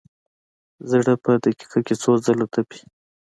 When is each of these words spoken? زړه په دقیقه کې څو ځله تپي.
زړه 0.89 1.13
په 1.23 1.31
دقیقه 1.43 1.79
کې 1.85 1.95
څو 2.01 2.11
ځله 2.25 2.45
تپي. 2.53 2.79